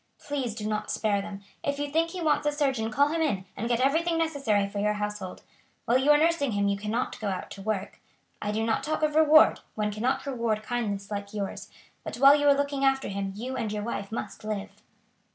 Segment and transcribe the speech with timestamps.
[0.19, 1.43] Please do not spare them.
[1.63, 4.79] If you think he wants a surgeon call him in, and get everything necessary for
[4.79, 5.43] your household.
[5.85, 8.01] While you are nursing him you cannot go out to work.
[8.41, 11.69] I do not talk of reward; one cannot reward kindness like yours;
[12.03, 14.71] but while you are looking after him you and your wife must live."